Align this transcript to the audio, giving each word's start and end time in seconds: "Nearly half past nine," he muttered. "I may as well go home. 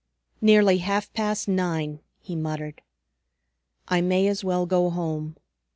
"Nearly 0.41 0.79
half 0.79 1.13
past 1.13 1.47
nine," 1.47 1.99
he 2.19 2.35
muttered. 2.35 2.81
"I 3.87 4.01
may 4.01 4.25
as 4.25 4.43
well 4.43 4.65
go 4.65 4.89
home. 4.89 5.35